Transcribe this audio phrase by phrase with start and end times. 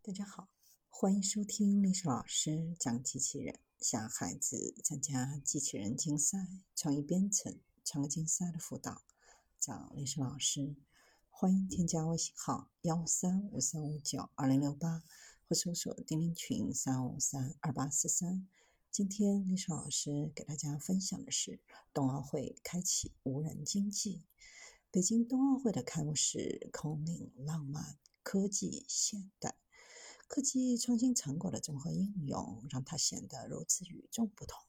[0.00, 0.48] 大家好，
[0.88, 9.02] 欢迎收听历史老师讲机器人，向孩子参加机器人竞赛、创意编程、创客竞赛的辅导，
[9.58, 10.76] 找历史老师。
[11.28, 15.02] 欢迎添加微信号幺三五三五九二零六八，
[15.46, 18.48] 或搜索钉钉群三五三二八四三。
[18.90, 21.60] 今天历史老师给大家分享的是
[21.92, 24.22] 冬奥会开启无人经济。
[24.90, 29.56] 北京冬奥会的开幕式空灵浪漫，科技现代。
[30.28, 34.62] 科技创新成果的综合应用，让它显得如此与众不同。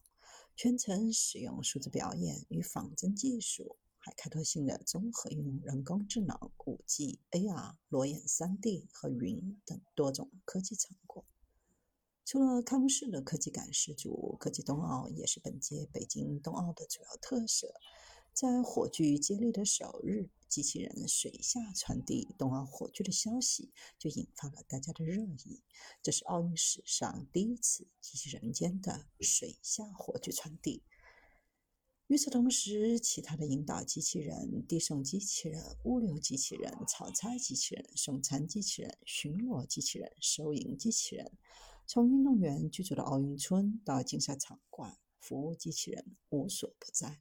[0.55, 11.25] 全程使用数字表演与仿真技术，还开拓性的综合运用人工智能、5G、AR、裸眼 3D 和云等多种科技成果。
[12.23, 17.73] 除了开幕式的科技感十足，科技冬奥也是本届北京冬奥的主要特色。
[18.33, 25.62] 在火炬接力的首日，机器人水下传递冬奥火炬的消息，就引发了大家的热议。
[26.02, 30.83] 这是奥运史上第一次机器人间的水下火炬传递。
[32.08, 41.31] 与此同时，其他的引导机器人、递送机器人、物流机器人、炒菜机器人、送餐机器人、巡逻机器人、收银机器人，
[41.86, 47.19] 从运动员居住的奥运村到竞赛场馆，服务机器人无所不在。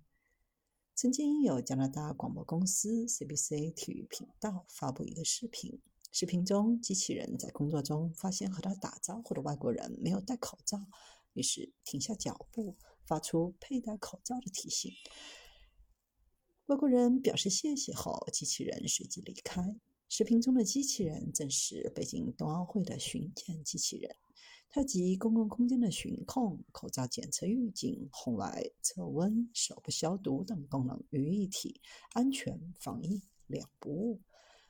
[1.01, 10.89] 曾经有加拿大广播公司 CBC 体育频道发布一个视频，视频中机器人在工作中发现和他打招呼的外国人没有戴口罩，
[11.35, 14.91] 于是停下脚步，发出佩戴口罩的提醒。
[16.67, 19.77] 外国人表示谢谢后，机器人随即离开。
[20.09, 24.17] 视频中的机器人正是北京冬奥会的巡检机器人。
[24.71, 31.81] 它集公共空间的巡控、口罩检测预警、红外测温、手部消毒等功能于一体，
[32.13, 34.21] 安全防疫两不误。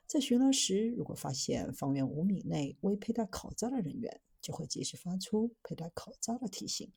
[0.06, 6.92] 在巡逻时，如果发现方圆五米内未佩戴口罩的人员，就会及时发出佩戴口罩的提醒。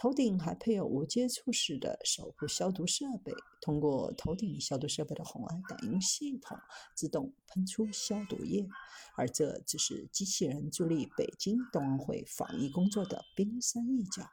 [0.00, 6.56] 头顶还配有无接触式的手部消毒设备，通过头顶消毒设备的红外感应系统，
[6.94, 8.66] 自动喷出消毒液。
[9.14, 14.26] 而这只是机器人助力北京冬奥会防疫工作的冰山一角。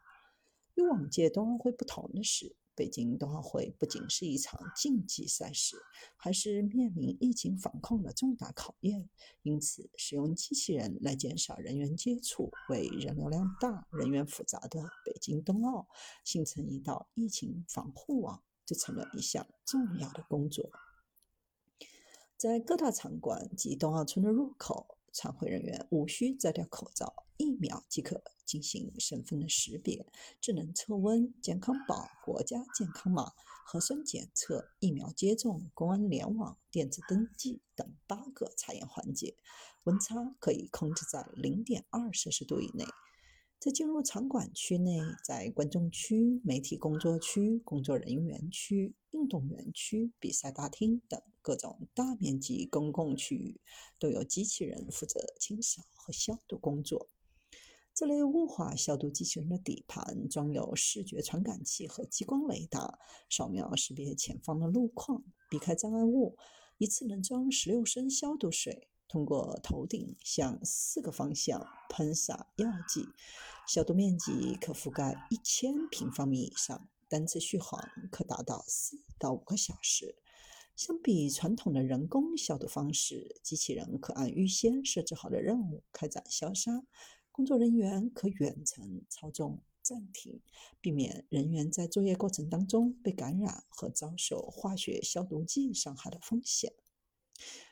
[0.75, 5.75] 与往届冬奥会不同的是，北京冬奥会不仅是一场竞技赛事，
[6.16, 9.09] 还是面临疫情防控的重大考验。
[9.41, 14.81] 因此，使用机器人来减少人员接触，为人流量大、人员复杂的
[15.17, 15.88] 北京冬奥
[16.23, 20.69] 形成一道疫情防护网，就成了一项重要的工作。
[22.38, 28.22] 在各大场馆及冬奥村的入口，参会人员无需摘掉口罩，一秒即可。
[28.45, 30.07] 进行身份的识别、
[30.39, 33.34] 智能测温、健康宝、国家健康码、
[33.66, 39.35] 核酸检测、疫苗接种、公安联网、电子登记等八个查验环节，
[39.84, 42.85] 温差可以控制在零点二摄氏度以内。
[43.59, 53.59] 在进入场馆区内，在观众区、媒体工作区、工作人员区、运动员区、比赛大厅等各种大面积公共区域，
[53.97, 57.09] 都有机器人负责清扫和消毒工作。
[57.96, 66.38] 这类雾化消毒机器人的底盘装有视觉传感器和激光雷达，扫描识别前方的路况，避开障碍物。
[66.78, 73.07] 一次能装十六升消毒水，通过头顶向四个方向喷洒药剂，
[73.68, 80.17] 消毒面积可覆盖一千平方米以上，单次续航可达到四到五个小时。
[80.75, 86.84] 相比传统的人工消毒方式，机器人可按预先设置好的任务开展消杀。
[87.31, 90.41] 工作人员可远程操纵暂停，
[90.81, 96.73] 避免人员在作业过程当中被感染和遭受化学消毒剂伤害的风险。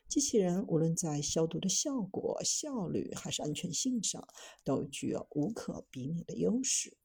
[0.07, 4.25] 机器人无论在消毒的效果、效率还是安全性上，
[4.63, 6.97] 都具有无可比拟的优势。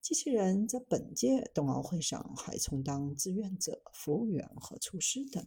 [0.00, 5.46] 机器人在本届冬奥会上还充当志愿者、服务员和厨师等。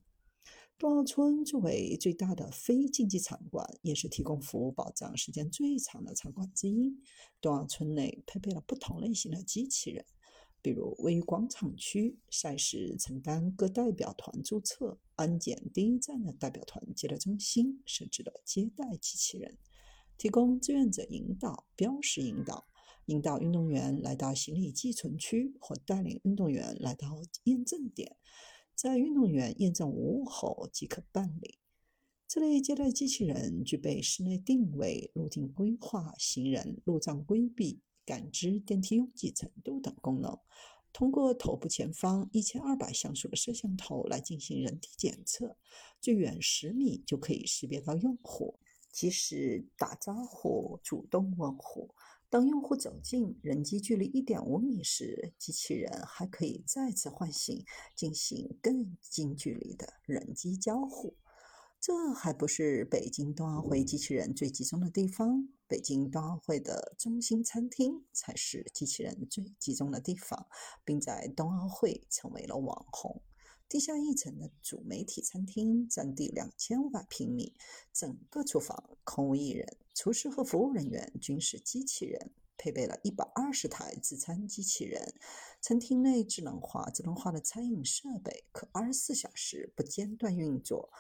[0.78, 6.98] 冬奥村作为最大的非竞技场馆，也是提供服务保障时间最长的场馆之一。
[7.40, 10.06] 冬奥村内配备了不同类型的机器人，
[10.66, 19.60] 比如位于广场区赛事承担各代表团注册、安检第一站的代表团接待中心设置了接待机器人，
[20.18, 22.66] 提供志愿者引导、标识引导、
[23.06, 28.18] 引导运动员来到行李寄存区或带领运动员来到验证点。
[28.74, 31.60] 在运动员验证无误后即可办理。
[32.28, 40.38] 这类接待机器人具备室内定位、路径规划、行人路障规避、感知电梯拥挤程度等功能。
[40.94, 45.58] 通过头部前方一千二百像素的摄像头来进行人体检测，
[46.00, 48.60] 最远十米就可以识别到用户。
[48.92, 51.94] 即使打招呼、主动问候。
[52.28, 57.64] 当用户走近人机距离一点五米时，机器人还可以再次唤醒，
[57.96, 61.16] 进行更近距离的人机交互。
[61.80, 70.48] 这还不是北京冬奥会机器人最集中的地方，北京冬奥会的中心餐厅才是机器人最集中的地方，
[70.84, 73.22] 并在冬奥会成为了网红。
[73.68, 77.56] 地下一层的主媒体餐厅占地两千五百平米，
[77.92, 85.16] 整个厨房空无一人，厨师和服务人员均是机器人，配备了一百二十台自餐机器人。
[85.60, 90.92] 餐厅内智能化、自动化的餐饮设备可二十四小时不间断运作，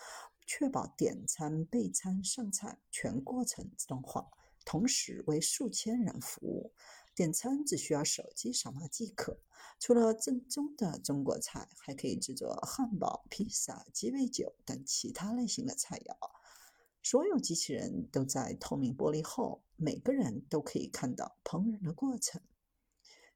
[0.47, 4.31] 确保点餐、备餐、上菜全过程自动化，
[4.65, 6.73] 同时为数千人服务。
[7.15, 9.39] 点餐只需要手机扫码即可。
[9.79, 16.17] 除了正宗的中国菜，还可以制作汉堡、披萨、鸡尾酒等其他类型的菜肴。
[17.01, 22.41] 所有机器人都在透明玻璃后，每个人都可以看到烹饪的过程。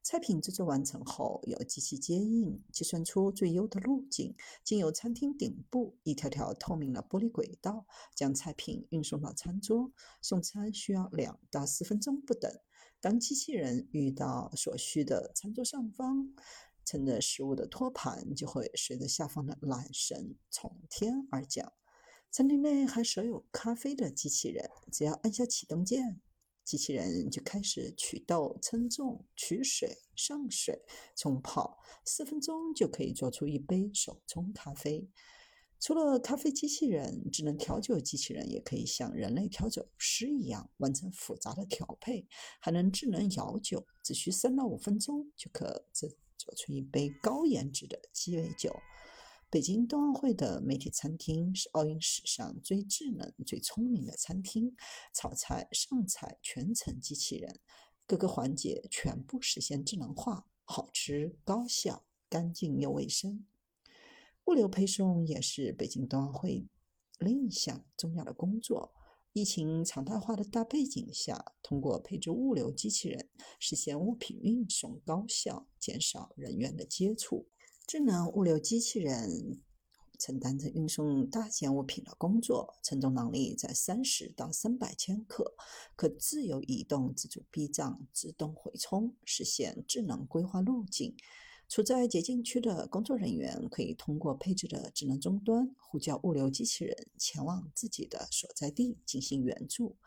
[0.02, 7.86] 菜品制作完成后，由机器接应，计算出最优的路径，经由餐厅顶部一条条透明的玻璃轨道，
[8.16, 9.92] 将菜品运送到餐桌。
[10.22, 12.52] 送餐需要两到四分钟不等。
[13.02, 16.34] 当机器人遇到所需的餐桌上方，
[16.84, 21.72] 盛着食物的托盘就会随着下方的缆绳从天而降。
[22.32, 26.20] 餐厅内还设有咖啡的机器人，只要按下启动键，
[26.70, 30.80] 机器人就开始取豆、称重、取水、上水、
[31.16, 35.10] 冲泡，四分钟就可以做出一杯手冲咖啡。
[35.80, 42.28] 除了咖啡机器人，智能调酒机器人也可以像人类调酒师一样完成复杂的调配，
[42.60, 48.80] 还能智能摇酒，只需三到五分钟就可制做出一杯高颜值的鸡尾酒。
[49.52, 54.76] 北京冬奥会的媒体餐厅是奥运史上最智能、最聪明的餐厅，
[55.12, 57.60] 炒菜、上菜全程机器人，
[58.06, 63.44] 各个环节全部实现智能化，好吃、高效、干净又卫生。
[64.46, 66.68] 物流配送也是北京冬奥会
[67.18, 68.94] 另一项重要的工作。
[69.34, 73.30] 疫情常态化的大背景下，通过配置物流机器人，
[73.60, 77.48] 实现物品运送高效，减少人员的接触。
[77.90, 79.64] 智能物流机器人
[80.20, 85.56] 承担着运送大件物品的工作，承重能力在三十到三百千克，
[85.96, 91.16] 可自由移动、自主避障、自动回充，实现智能规划路径。
[91.68, 99.98] 处在解禁区的工作人员可以通过配置的智能终端呼叫物流机器人前往自己的所在地进行援助。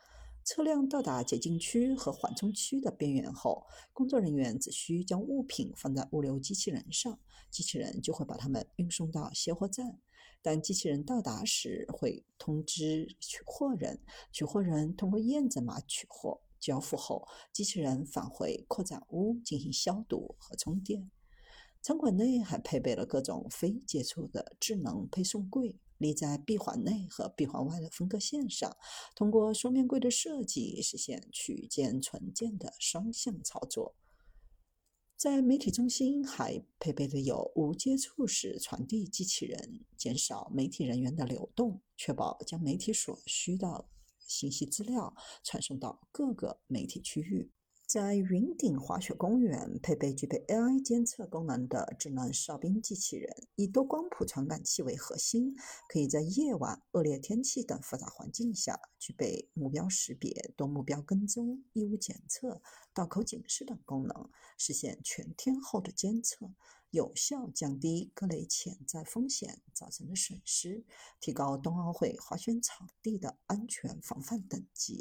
[0.45, 7.19] 车辆到达解禁区和缓冲区的边缘后，工作人员只需将物品放在物流机器人上，
[7.51, 10.01] 机器人就会把它们运送到卸货站。
[10.43, 14.01] 当机器人到达时，会通知取货人，
[14.33, 21.09] 取货人通过验证码取货，交付后，机器人返回扩展屋进行消毒和充电。
[21.81, 28.77] 餐馆内还配备了各种非接触的智能配送柜，立在闭环内和闭环外的分割线上，
[29.15, 33.95] 通过双面柜的设计，实现取件存件的双向操作。
[35.17, 43.87] 在媒体中心还配备了有无接触式传递机器人，减少媒体人员的流动，确保将媒体所需的
[44.19, 45.15] 信息资料
[45.45, 47.53] 传送到各个媒体区域。
[47.93, 55.55] 在云顶滑雪公园，配备具备 AI 监测功能的智能哨兵机器人，以多光谱传感器为核心，
[55.91, 62.63] 可以在夜晚、恶劣天气等复杂环境下，具备目标识别、多目标跟踪、异物检测、
[62.95, 66.51] 道口警示等功能，实现全天候的监测，
[66.89, 70.87] 有效降低各类潜在风险造成的损失，
[71.21, 75.01] 提高冬奥会滑雪场地的安全防范等级。